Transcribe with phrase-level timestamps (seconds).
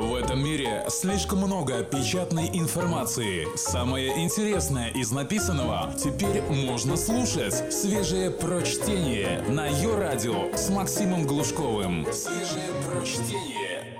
[0.00, 3.46] В этом мире слишком много печатной информации.
[3.54, 7.70] Самое интересное из написанного теперь можно слушать.
[7.70, 12.06] Свежее прочтение на ее радио с Максимом Глушковым.
[12.14, 13.98] Свежее прочтение.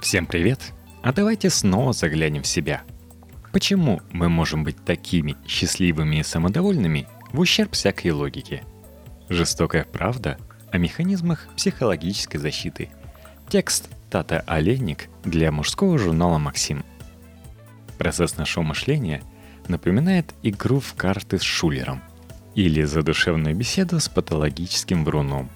[0.00, 0.72] Всем привет!
[1.04, 2.82] А давайте снова заглянем в себя.
[3.52, 8.64] Почему мы можем быть такими счастливыми и самодовольными в ущерб всякой логике?
[9.28, 10.38] Жестокая правда
[10.72, 12.90] о механизмах психологической защиты.
[13.48, 16.84] Текст Тата Олейник для мужского журнала «Максим».
[17.96, 19.22] Процесс нашего мышления
[19.68, 22.02] напоминает игру в карты с шулером
[22.54, 25.48] или задушевную беседу с патологическим вруном.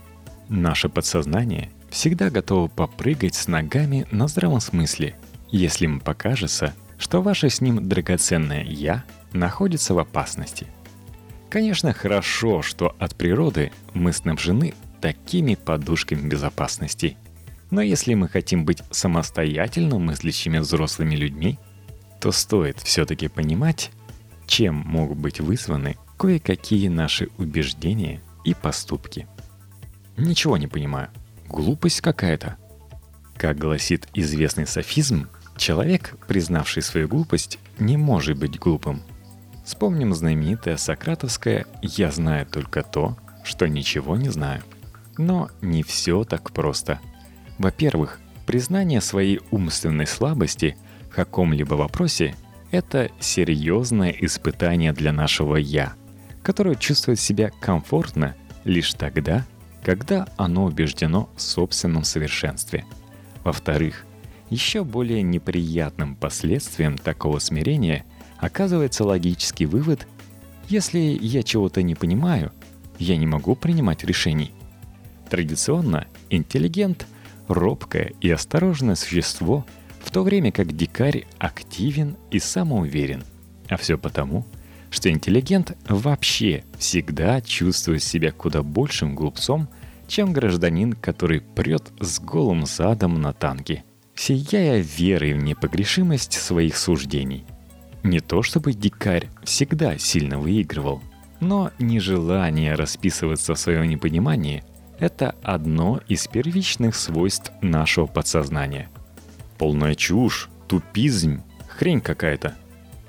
[0.48, 5.16] Наше подсознание всегда готово попрыгать с ногами на здравом смысле,
[5.50, 9.04] если ему покажется, что ваше с ним драгоценное «я»
[9.34, 10.66] находится в опасности.
[11.50, 17.18] Конечно, хорошо, что от природы мы снабжены такими подушками безопасности–
[17.70, 21.58] но если мы хотим быть самостоятельно мыслящими взрослыми людьми,
[22.20, 23.90] то стоит все-таки понимать,
[24.46, 29.26] чем могут быть вызваны кое-какие наши убеждения и поступки.
[30.16, 31.10] Ничего не понимаю.
[31.48, 32.56] Глупость какая-то.
[33.36, 39.02] Как гласит известный софизм, человек, признавший свою глупость, не может быть глупым.
[39.64, 44.62] Вспомним знаменитое сократовское «я знаю только то, что ничего не знаю».
[45.18, 47.00] Но не все так просто–
[47.58, 50.76] во-первых, признание своей умственной слабости
[51.10, 52.34] в каком-либо вопросе–
[52.70, 55.94] это серьезное испытание для нашего «я»,
[56.42, 59.46] которое чувствует себя комфортно лишь тогда,
[59.82, 62.84] когда оно убеждено в собственном совершенстве.
[63.44, 64.04] Во-вторых,
[64.50, 68.04] еще более неприятным последствием такого смирения
[68.38, 70.06] оказывается логический вывод
[70.68, 72.52] «если я чего-то не понимаю,
[72.98, 74.52] я не могу принимать решений».
[75.30, 77.06] Традиционно интеллигент–
[77.48, 79.64] робкое и осторожное существо,
[80.02, 83.24] в то время как дикарь активен и самоуверен.
[83.68, 84.46] А все потому,
[84.90, 89.68] что интеллигент вообще всегда чувствует себя куда большим глупцом,
[90.06, 97.44] чем гражданин, который прет с голым задом на танке, сияя верой в непогрешимость своих суждений.
[98.04, 101.02] Не то чтобы дикарь всегда сильно выигрывал,
[101.40, 104.62] но нежелание расписываться в своем непонимании–
[104.98, 108.88] это одно из первичных свойств нашего подсознания.
[109.58, 112.54] Полная чушь, тупизм, хрень какая-то.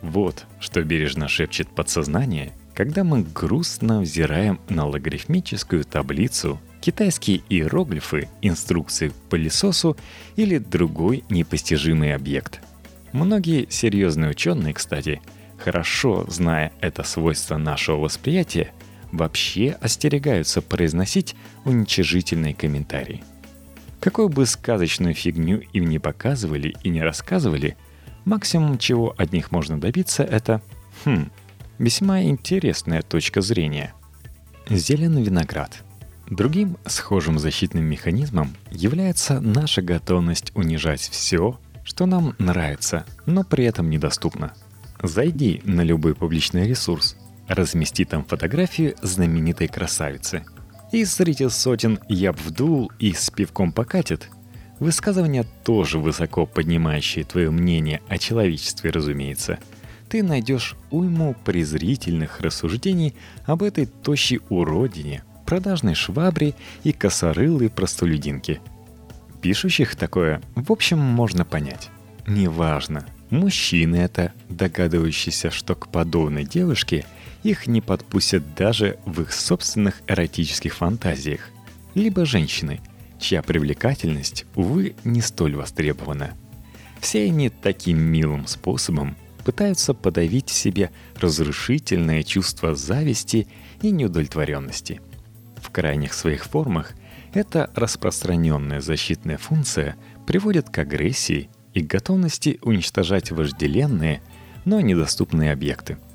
[0.02, 9.10] Вот что бережно шепчет подсознание, когда мы грустно взираем на логарифмическую таблицу, китайские иероглифы, инструкции
[9.10, 9.98] к пылесосу
[10.36, 12.62] или другой непостижимый объект.
[13.14, 15.22] Многие серьезные ученые, кстати,
[15.58, 18.72] хорошо зная это свойство нашего восприятия,
[19.12, 21.36] вообще остерегаются произносить
[21.66, 23.24] уничижительные комментарии.
[24.00, 27.76] Какую бы сказочную фигню им не показывали и не рассказывали,
[28.26, 30.62] максимум, чего от них можно добиться, это
[31.04, 31.30] «хм,
[31.80, 33.94] весьма интересная точка зрения».
[34.70, 35.84] Зеленый виноград.
[36.30, 43.90] Другим схожим защитным механизмом является наша готовность унижать все, что нам нравится, но при этом
[43.90, 44.54] недоступно.
[45.02, 47.16] Зайди на любой публичный ресурс,
[47.48, 50.46] размести там фотографию знаменитой красавицы.
[50.92, 54.30] И зритель сотен «Я б вдул» и «С пивком покатит»
[54.80, 59.58] Высказывания тоже высоко поднимающие твое мнение о человечестве, разумеется.
[60.08, 63.16] Ты найдешь уйму презрительных рассуждений
[63.46, 66.54] об этой тощей уродине, продажной швабре
[66.84, 68.62] и косорылой простолюдинке.
[69.42, 71.90] Пишущих такое, в общем, можно понять.
[72.28, 77.06] Неважно, мужчины это, догадывающиеся, что к подобной девушке–
[77.44, 81.50] их не подпустят даже в их собственных эротических фантазиях,
[81.96, 82.80] либо женщины,
[83.20, 86.36] чья привлекательность, увы, не столь востребована.
[87.00, 89.16] Все они таким милым способом
[89.46, 93.48] пытаются подавить в себе разрушительное чувство зависти
[93.82, 95.00] и неудовлетворенности.
[95.62, 96.94] В крайних своих формах
[97.34, 99.96] эта распространенная защитная функция
[100.26, 104.22] приводит к агрессии и готовности уничтожать вожделенные,
[104.66, 105.98] но недоступные объекты–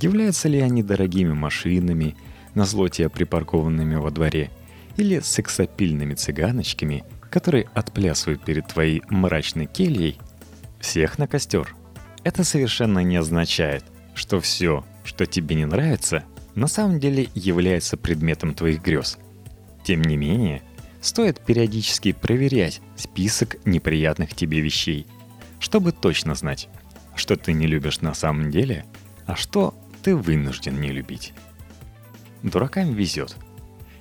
[0.00, 2.16] Являются ли они дорогими машинами,
[2.54, 4.50] на злоте припаркованными во дворе,
[4.96, 10.18] или сексапильными цыганочками, которые отплясывают перед твоей мрачной кельей,
[10.80, 11.74] всех на костер.
[12.24, 13.84] Это совершенно не означает,
[14.14, 19.18] что все, что тебе не нравится, на самом деле является предметом твоих грез.
[19.84, 20.62] Тем не менее,
[21.00, 25.06] стоит периодически проверять список неприятных тебе вещей,
[25.58, 26.68] чтобы точно знать,
[27.14, 28.84] что ты не любишь на самом деле–
[29.26, 29.74] а что
[30.06, 31.34] ты вынужден не любить?
[32.44, 33.34] Дуракам везет.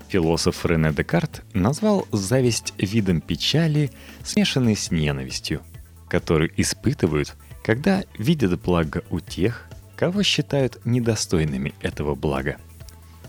[0.08, 3.90] Философ Рене Декарт назвал зависть видом печали,
[4.24, 5.64] смешанной с ненавистью,
[6.08, 12.58] которую испытывают, когда видят благо у тех, кого считают недостойными этого блага.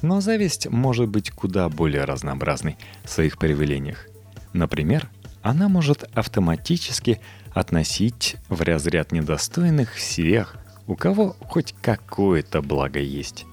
[0.03, 4.07] Но зависть может быть куда более разнообразной в своих проявлениях.
[4.53, 5.09] Например,
[5.41, 7.23] она может автоматически
[7.55, 13.47] относить в разряд недостойных всех, у кого хоть какое-то благо есть.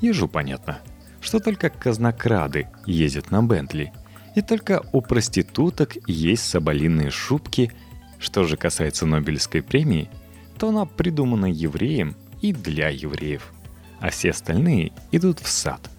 [0.00, 0.80] Ежу понятно,
[1.20, 3.92] что только казнокрады ездят на Бентли,
[4.34, 7.72] и только у проституток есть соболиные шубки.
[8.18, 10.10] Что же касается Нобелевской премии,
[10.58, 13.52] то она придумана евреем и для евреев,
[14.00, 15.90] а все остальные идут в сад.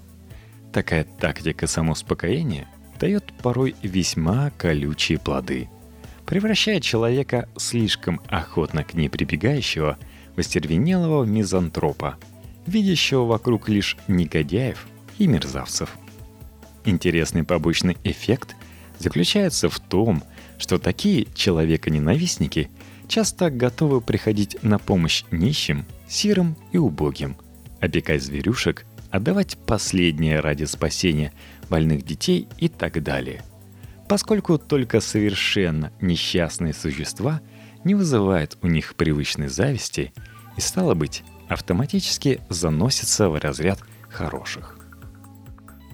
[0.71, 2.67] Такая тактика самоуспокоения
[2.99, 5.69] дает порой весьма колючие плоды,
[6.25, 9.97] превращая человека слишком охотно к ней прибегающего
[10.37, 12.17] остервенелого мизантропа,
[12.65, 14.87] видящего вокруг лишь негодяев
[15.17, 15.97] и мерзавцев.
[16.85, 18.55] Интересный побочный эффект
[18.99, 20.23] заключается в том,
[20.57, 22.69] что такие человека-ненавистники
[23.07, 27.37] часто готовы приходить на помощь нищим, сирым и убогим,
[27.79, 31.33] опекать зверюшек, отдавать последнее ради спасения
[31.69, 33.43] больных детей и так далее.
[34.07, 37.41] Поскольку только совершенно несчастные существа
[37.83, 40.13] не вызывают у них привычной зависти
[40.55, 43.79] и, стало быть, автоматически заносятся в разряд
[44.09, 44.77] хороших.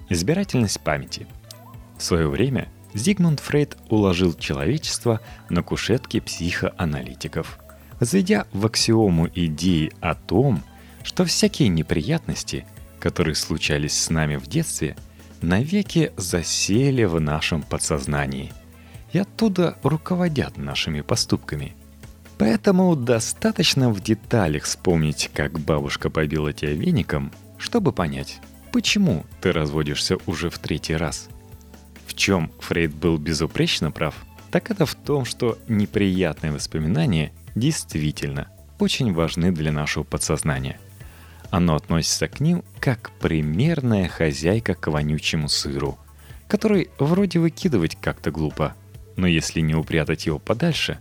[0.08, 1.26] Избирательность памяти.
[1.98, 7.58] В свое время Зигмунд Фрейд уложил человечество на кушетке психоаналитиков,
[7.98, 10.62] возведя в аксиому идеи о том,
[11.02, 12.66] что всякие неприятности,
[13.00, 14.96] которые случались с нами в детстве,
[15.42, 18.52] навеки засели в нашем подсознании
[19.14, 21.74] и оттуда руководят нашими поступками.
[22.36, 28.40] Поэтому достаточно в деталях вспомнить, как бабушка побила тебя веником, чтобы понять,
[28.72, 31.28] почему ты разводишься уже в третий раз.
[32.08, 34.16] В чем Фрейд был безупречно прав,
[34.50, 38.48] так это в том, что неприятные воспоминания действительно
[38.80, 40.80] очень важны для нашего подсознания.
[41.50, 45.98] Оно относится к ним как примерная хозяйка к вонючему сыру,
[46.48, 48.74] который вроде выкидывать как-то глупо,
[49.16, 50.98] но если не упрятать его подальше,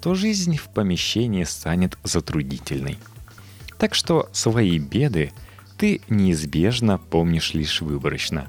[0.00, 2.98] то жизнь в помещении станет затруднительной.
[3.78, 5.32] Так что свои беды
[5.78, 8.48] ты неизбежно помнишь лишь выборочно.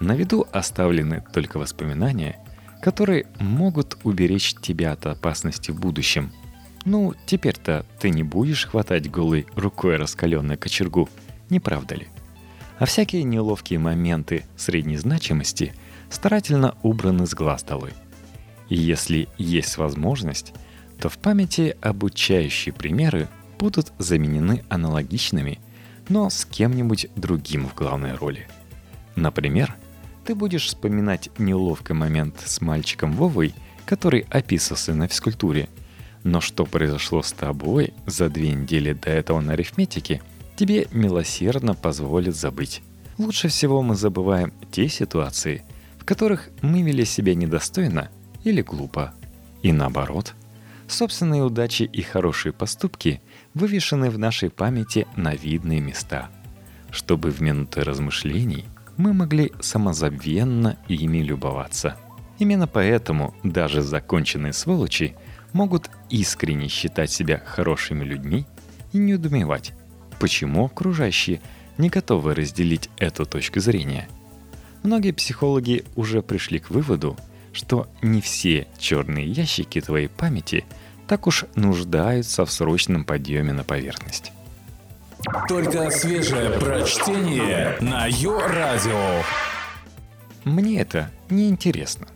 [0.00, 2.38] На виду оставлены только воспоминания,
[2.82, 6.32] которые могут уберечь тебя от опасности в будущем–
[6.84, 11.08] ну, теперь-то ты не будешь хватать голой рукой раскаленную кочергу,
[11.48, 12.08] не правда ли?
[12.78, 15.72] А всякие неловкие моменты средней значимости
[16.10, 17.92] старательно убраны с глаз долой.
[18.68, 20.52] И если есть возможность,
[20.98, 23.28] то в памяти обучающие примеры
[23.58, 25.60] будут заменены аналогичными,
[26.08, 28.46] но с кем-нибудь другим в главной роли.
[29.16, 29.74] Например,
[30.24, 33.54] ты будешь вспоминать неловкий момент с мальчиком Вовой,
[33.86, 35.68] который описывался на физкультуре–
[36.24, 40.22] но что произошло с тобой за две недели до этого на арифметике,
[40.56, 42.82] тебе милосердно позволит забыть.
[43.18, 45.62] Лучше всего мы забываем те ситуации,
[45.98, 48.10] в которых мы вели себя недостойно
[48.44, 49.12] или глупо.
[49.62, 50.34] И наоборот,
[50.86, 53.20] собственные удачи и хорошие поступки
[53.54, 56.30] вывешены в нашей памяти на видные места,
[56.90, 58.64] чтобы в минуты размышлений
[58.96, 61.96] мы могли самозабвенно ими любоваться.
[62.38, 65.16] Именно поэтому даже законченные сволочи–
[65.54, 68.44] могут искренне считать себя хорошими людьми
[68.92, 69.72] и не удумевать,
[70.20, 71.40] почему окружающие
[71.78, 74.08] не готовы разделить эту точку зрения.
[74.82, 77.16] Многие психологи уже пришли к выводу,
[77.54, 80.64] что не все черные ящики твоей памяти
[81.06, 84.32] так уж нуждаются в срочном подъеме на поверхность.
[85.48, 89.22] Только свежее прочтение на Йо-Радио.
[90.44, 92.08] Мне это не интересно.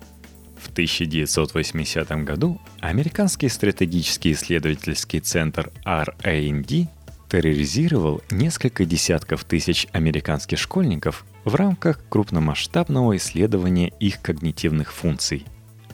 [0.59, 6.89] В 1980 году американский стратегический исследовательский центр R&D
[7.29, 15.47] терроризировал несколько десятков тысяч американских школьников в рамках крупномасштабного исследования их когнитивных функций.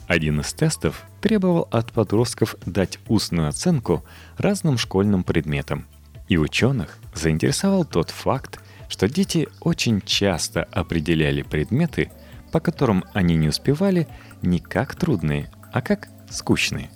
[0.07, 4.03] Один из тестов требовал от подростков дать устную оценку
[4.37, 5.85] разным школьным предметам.
[6.27, 12.11] И ученых заинтересовал тот факт, что дети очень часто определяли предметы,
[12.51, 14.07] по которым они не успевали
[14.41, 16.89] не как трудные, а как скучные.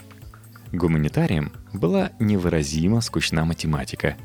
[0.71, 4.15] Гуманитариям была невыразимо скучна математика.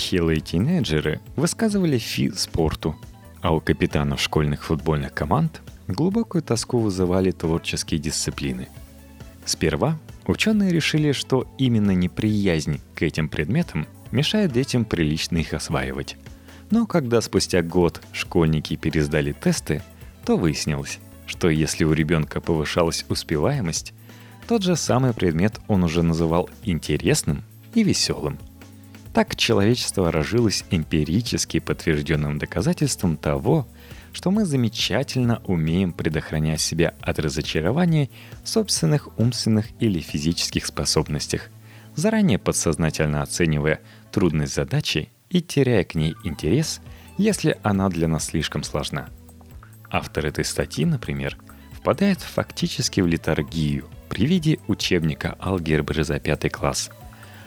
[0.00, 2.96] Хилые тинейджеры высказывали фи спорту,
[3.42, 8.68] а у капитанов школьных футбольных команд глубокую тоску вызывали творческие дисциплины.
[9.44, 16.16] Сперва ученые решили, что именно неприязнь к этим предметам мешает детям прилично их осваивать.
[16.70, 19.82] Но когда спустя год школьники пересдали тесты,
[20.24, 23.92] то выяснилось, что если у ребенка повышалась успеваемость,
[24.48, 28.38] тот же самый предмет он уже называл интересным и веселым.
[29.12, 33.66] Так человечество разжилось эмпирически подтвержденным доказательством того,
[34.12, 38.08] что мы замечательно умеем предохранять себя от разочарования
[38.44, 41.50] в собственных умственных или физических способностях,
[41.96, 43.80] заранее подсознательно оценивая
[44.12, 46.80] трудность задачи и теряя к ней интерес,
[47.18, 49.08] если она для нас слишком сложна.
[49.90, 51.36] Автор этой статьи, например,
[51.72, 56.90] впадает фактически в литургию– при виде учебника алгебры за пятый класс.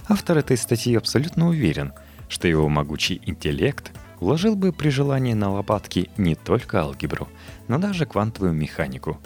[0.07, 1.93] Автор этой статьи абсолютно уверен,
[2.27, 7.27] что его могучий интеллект вложил бы при желании на лопатки не только алгебру,
[7.67, 9.19] но даже квантовую механику.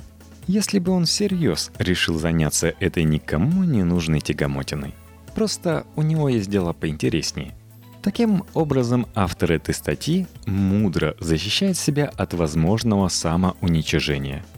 [0.47, 4.95] Если бы он всерьез решил заняться этой никому не нужной тягомотиной.
[5.35, 7.53] Просто у него есть дела поинтереснее.
[8.01, 14.45] Таким образом, автор этой статьи мудро защищает себя от возможного самоуничижения–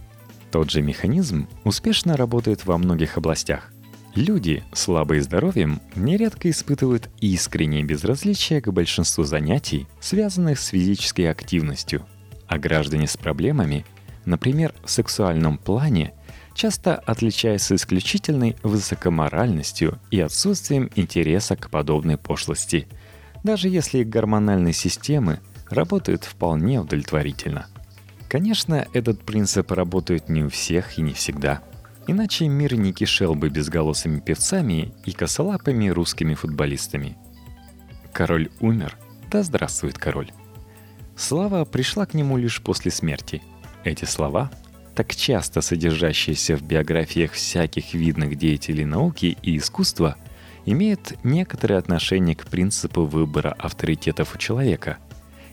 [0.52, 3.72] тот же механизм успешно работает во многих областях.
[4.20, 12.06] Люди, слабые здоровьем, нередко испытывают искреннее безразличие к большинству занятий, связанных с физической активностью.
[12.46, 13.86] А граждане с проблемами,
[14.26, 16.12] например, в сексуальном плане,
[16.54, 22.90] часто отличаются исключительной высокоморальностью и отсутствием интереса к подобной пошлости,
[23.46, 27.68] даже если их гормональные системы работают вполне удовлетворительно–
[28.30, 31.64] Конечно, этот принцип работает не у всех и не всегда.
[32.12, 37.16] Иначе мир не кишел бы безголосыми певцами и косолапыми русскими футболистами.
[38.12, 38.98] Король умер,
[39.30, 40.32] да здравствует король.
[41.16, 43.44] Слава пришла к нему лишь после смерти.
[43.84, 44.50] Эти слова,
[44.96, 50.16] так часто содержащиеся в биографиях всяких видных деятелей науки и искусства,
[50.66, 54.98] имеют некоторое отношение к принципу выбора авторитетов у человека.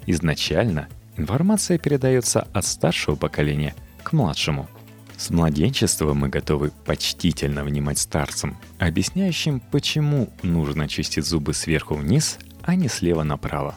[0.07, 4.69] Изначально Информация передается от старшего поколения к младшему.
[5.17, 12.75] С младенчества мы готовы почтительно внимать старцам, объясняющим, почему нужно чистить зубы сверху вниз, а
[12.75, 13.77] не слева направо.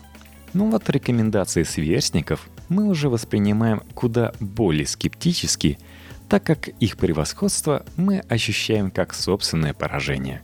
[0.54, 5.80] Но вот рекомендации сверстников мы уже воспринимаем куда более скептически,
[6.28, 10.42] так как их превосходство мы ощущаем как собственное поражение.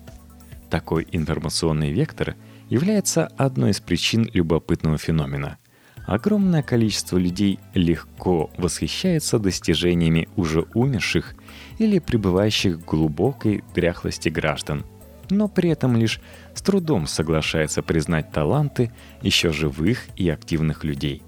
[0.70, 2.36] Такой информационный вектор
[2.70, 5.58] является одной из причин любопытного феномена–
[6.06, 11.36] огромное количество людей легко восхищается достижениями уже умерших
[11.78, 14.86] или пребывающих в глубокой дряхлости граждан,
[15.30, 16.22] но при этом лишь
[16.54, 21.22] с трудом соглашается признать таланты еще живых и активных людей.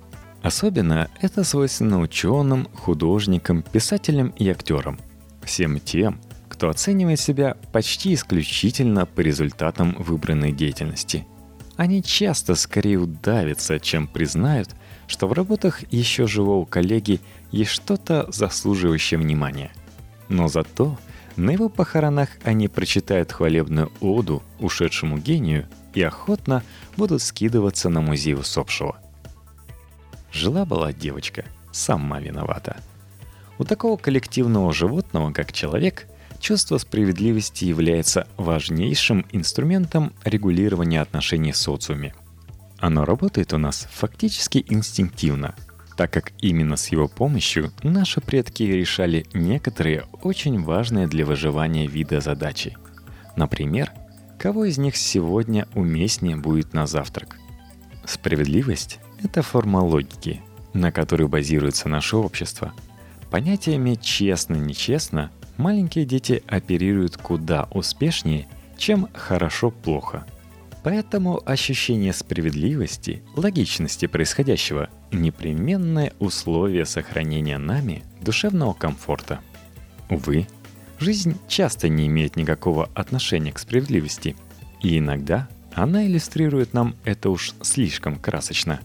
[0.43, 4.99] Особенно это свойственно ученым, художникам, писателям и актерам.
[5.43, 11.25] Всем тем, кто оценивает себя почти исключительно по результатам выбранной деятельности–
[11.77, 14.69] они часто скорее удавятся, чем признают,
[15.05, 19.71] что в работах еще живого коллеги есть что-то заслуживающее внимания.
[20.27, 20.97] Но зато
[21.35, 26.63] на его похоронах они прочитают хвалебную оду ушедшему гению и охотно
[26.97, 28.97] будут скидываться на музей усопшего.
[30.31, 32.77] Жила-была девочка, сама виновата.
[33.59, 36.07] У такого коллективного животного, как человек–
[36.39, 42.13] чувство справедливости является важнейшим инструментом регулирования отношений в социуме.
[42.79, 45.55] Оно работает у нас фактически инстинктивно,
[45.95, 52.21] так как именно с его помощью наши предки решали некоторые очень важные для выживания вида
[52.21, 52.77] задачи.
[53.35, 53.91] Например,
[54.37, 57.37] кого из них сегодня уместнее будет на завтрак?
[58.05, 60.41] Справедливость– это форма логики,
[60.73, 62.73] на которой базируется наше общество.
[63.31, 68.47] Понятиями «честно-нечестно» маленькие дети оперируют куда успешнее,
[68.77, 70.25] чем хорошо-плохо.
[70.83, 79.39] Поэтому ощущение справедливости, логичности происходящего– непременное условие сохранения нами душевного комфорта.
[80.09, 80.47] Увы,
[80.99, 84.35] жизнь часто не имеет никакого отношения к справедливости,
[84.81, 88.79] и иногда она иллюстрирует нам это уж слишком красочно.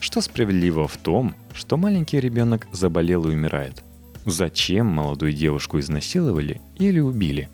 [0.00, 3.82] Что справедливо в том, что маленький ребенок заболел и умирает?
[4.26, 7.48] Зачем молодую девушку изнасиловали или убили?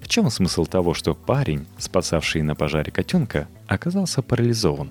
[0.00, 4.90] В чем смысл того, что парень, спасавший на пожаре котенка, оказался парализован?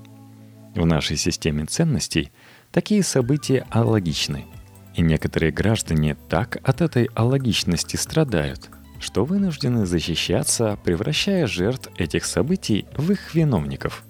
[0.75, 2.32] В нашей системе ценностей
[2.72, 4.46] такие события алогичны.
[4.94, 12.86] И некоторые граждане так от этой алогичности страдают, что вынуждены защищаться, превращая жертв этих событий
[12.96, 14.03] в их виновников.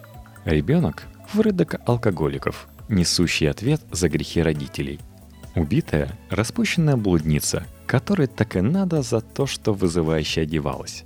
[0.44, 1.04] Ребенок–
[1.34, 5.00] в рынок алкоголиков, несущий ответ за грехи родителей–
[5.56, 11.06] Убитая– распущенная блудница, которой так и надо за то, что вызывающе одевалась.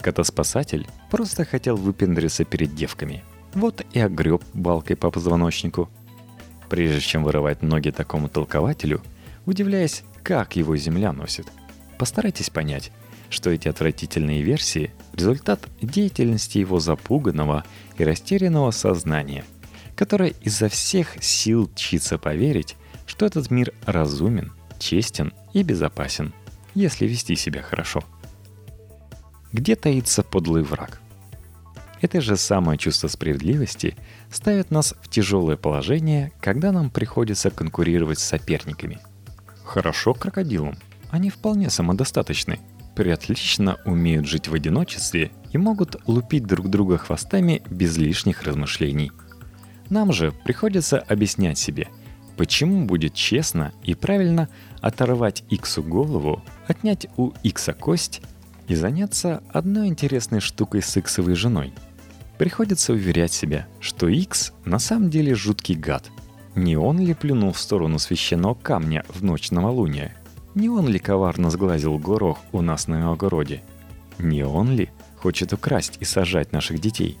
[0.00, 3.22] Котоспасатель просто хотел выпендриться перед девками.
[3.54, 5.88] Вот и огреб балкой по позвоночнику.
[6.68, 9.00] Прежде чем вырывать ноги такому толкователю,
[9.46, 11.46] удивляясь, как его Земля носит.
[11.96, 12.90] Постарайтесь понять,
[13.30, 17.64] что эти отвратительные версии– результат деятельности его запуганного
[17.96, 19.44] и растерянного сознания,
[19.94, 26.32] которое изо всех сил чится поверить, что этот мир разумен, честен и безопасен,
[26.74, 28.02] если вести себя хорошо.
[29.52, 31.00] Где таится подлый враг?
[32.00, 33.96] Это же самое чувство справедливости
[34.30, 38.98] ставит нас в тяжелое положение, когда нам приходится конкурировать с соперниками.
[39.64, 40.76] Хорошо крокодилам.
[41.10, 42.58] Они вполне самодостаточны,
[42.94, 49.12] приотлично умеют жить в одиночестве и могут лупить друг друга хвостами без лишних размышлений.
[49.88, 51.88] Нам же приходится объяснять себе,
[52.36, 54.48] почему будет честно и правильно
[54.80, 58.22] оторвать Иксу голову, отнять у Икса кость
[58.68, 61.72] и заняться одной интересной штукой с Иксовой женой–
[62.38, 66.10] Приходится уверять себя, что Икс на самом деле жуткий гад.
[66.56, 70.14] Не он ли плюнул в сторону священного камня в ночь новолуния?
[70.54, 73.62] Не он ли коварно сглазил горох у нас на огороде?
[74.18, 77.18] Не он ли хочет украсть и сажать наших детей?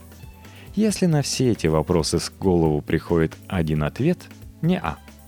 [0.74, 4.18] Если на все эти вопросы с голову приходит один ответ
[4.62, 4.78] «не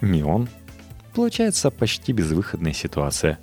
[0.01, 0.49] а, не он»,
[1.15, 3.39] получается почти безвыходная ситуация.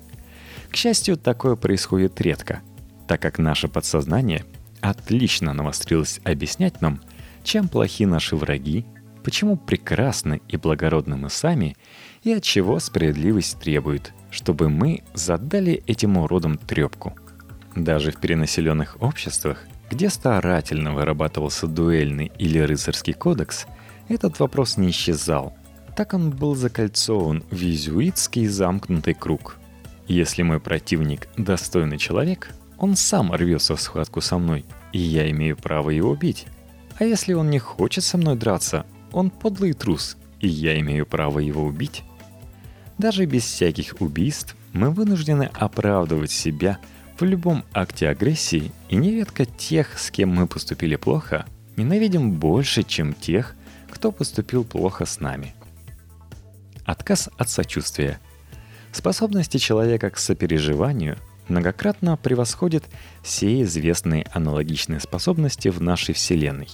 [0.70, 2.62] К счастью, такое происходит редко,
[3.06, 4.44] так как наше подсознание
[4.80, 7.00] отлично навострилась объяснять нам,
[7.42, 8.84] чем плохи наши враги,
[9.22, 11.76] почему прекрасны и благородны мы сами,
[12.22, 17.14] и от чего справедливость требует, чтобы мы задали этим уродам трепку.
[17.74, 23.66] Даже в перенаселенных обществах, где старательно вырабатывался дуэльный или рыцарский кодекс,
[24.08, 25.54] этот вопрос не исчезал.
[25.96, 29.56] Так он был закольцован в иезуитский замкнутый круг.
[30.08, 35.56] Если мой противник достойный человек, он сам рвется в схватку со мной, и я имею
[35.56, 36.46] право его бить.
[36.98, 41.38] А если он не хочет со мной драться, он подлый трус, и я имею право
[41.38, 42.02] его убить.
[42.98, 46.78] Даже без всяких убийств мы вынуждены оправдывать себя
[47.18, 51.46] в любом акте агрессии, и нередко тех, с кем мы поступили плохо,
[51.76, 53.54] ненавидим больше, чем тех,
[53.90, 55.54] кто поступил плохо с нами.
[56.84, 58.20] Отказ от сочувствия.
[58.92, 61.18] Способности человека к сопереживанию–
[61.48, 62.84] многократно превосходит
[63.22, 66.68] все известные аналогичные способности в нашей Вселенной.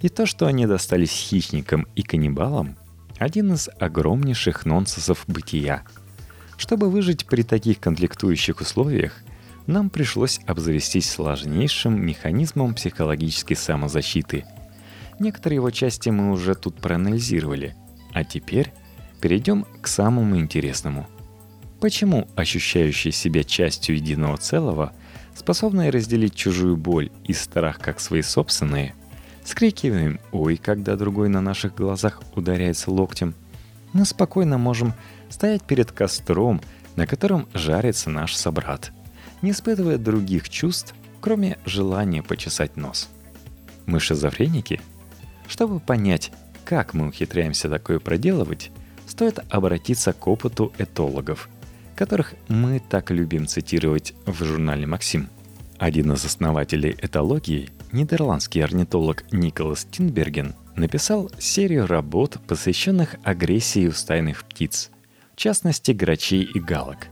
[0.00, 2.76] И то, что они достались хищникам и каннибалам,
[3.18, 5.82] один из огромнейших нонсенсов бытия.
[6.56, 9.14] Чтобы выжить при таких конфликтующих условиях,
[9.66, 14.44] нам пришлось обзавестись сложнейшим механизмом психологической самозащиты.
[15.18, 17.76] Некоторые его части мы уже тут проанализировали,
[18.14, 18.72] а теперь
[19.20, 21.06] перейдем к самому интересному–
[21.80, 24.92] Почему ощущающие себя частью единого целого,
[25.34, 28.94] способные разделить чужую боль и страх как свои собственные,
[29.44, 33.34] скрикиваем «Ой!», когда другой на наших глазах ударяется локтем,
[33.94, 34.92] мы спокойно можем
[35.30, 36.60] стоять перед костром,
[36.96, 38.92] на котором жарится наш собрат,
[39.40, 43.08] не испытывая других чувств, кроме желания почесать нос.
[43.86, 44.82] Мы шизофреники?
[45.48, 46.30] Чтобы понять,
[46.66, 48.70] как мы ухитряемся такое проделывать,
[49.20, 51.48] стоит обратиться к опыту этологов–
[52.00, 55.28] которых мы так любим цитировать в журнале «Максим».
[55.76, 64.44] Один из основателей этологии, нидерландский орнитолог Николас Тинберген, написал серию работ, посвященных агрессии у стайных
[64.44, 64.90] птиц,
[65.34, 67.08] в частности грачей и галок.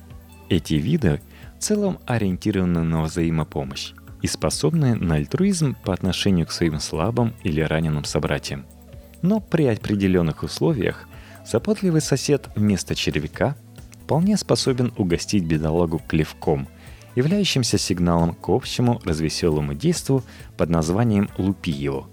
[0.49, 1.21] Эти виды
[1.59, 3.93] в целом ориентированы на взаимопомощь
[4.23, 8.65] и способны на альтруизм по отношению к своим слабым или раненым собратьям.
[9.21, 11.07] Но при определенных условиях
[11.51, 13.57] заботливый сосед вместо червяка–
[14.09, 16.67] вполне способен угостить бедолагу клевком,
[17.15, 20.25] являющимся сигналом к общему развеселому действу
[20.57, 22.09] под названием «лупи его».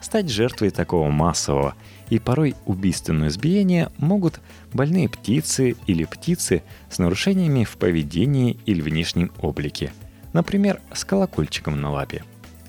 [0.00, 1.74] Стать жертвой такого массового
[2.08, 4.40] и порой убийственного избиения могут
[4.72, 9.92] больные птицы или птицы с нарушениями в поведении или внешнем облике,
[10.32, 12.22] например, с колокольчиком на лапе.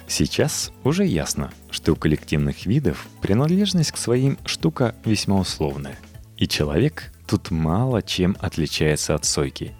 [0.07, 5.97] Сейчас уже ясно, что у коллективных видов принадлежность к своим штука весьма условная,
[6.37, 9.73] и человек тут мало чем отличается от сойки.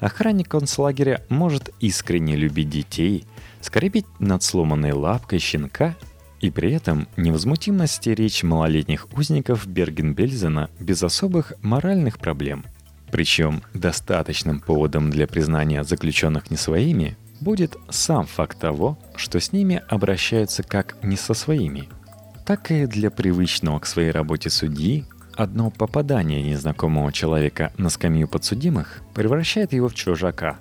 [0.00, 3.24] Охранник концлагеря может искренне любить детей,
[3.60, 5.96] скрипить над сломанной лапкой щенка
[6.40, 12.64] и при этом невозмутимо стеречь малолетних узников Берген-Бельзена без особых моральных проблем.
[13.10, 19.82] Причем достаточным поводом для признания заключенных не своими будет сам факт того, что с ними
[19.88, 21.88] обращаются как не со своими.
[22.44, 25.04] Так и для привычного к своей работе судьи
[25.38, 30.58] Одно попадание незнакомого человека на скамью подсудимых превращает его в чужака.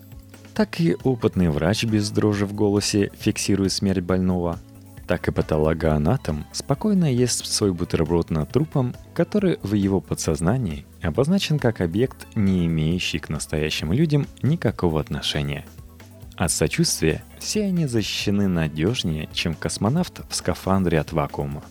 [0.54, 4.60] Так и опытный врач без дрожи в голосе фиксирует смерть больного,
[5.08, 11.82] так и патологоанатом спокойно ест свой бутерброд над трупом, который в его подсознании обозначен как
[11.82, 15.66] объект, не имеющий к настоящим людям никакого отношения.
[16.38, 21.64] От сочувствия все они защищены надежнее, чем космонавт в скафандре от вакуума.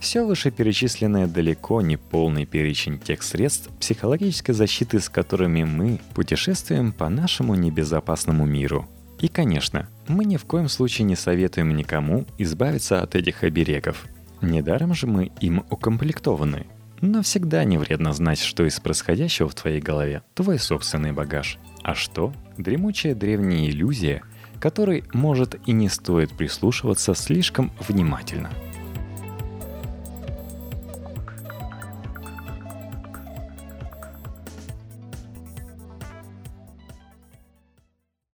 [0.00, 7.08] Все вышеперечисленное далеко не полный перечень тех средств психологической защиты, с которыми мы путешествуем по
[7.10, 8.88] нашему небезопасному миру.
[9.20, 14.06] И, конечно, мы ни в коем случае не советуем никому избавиться от этих оберегов.
[14.40, 16.66] Недаром же мы им укомплектованы–
[17.00, 21.94] но всегда не вредно знать, что из происходящего в твоей голове твой собственный багаж, а
[21.94, 22.34] что?
[22.58, 24.20] Дремучая древняя иллюзия,
[24.60, 28.50] которой, может, и не стоит прислушиваться слишком внимательно–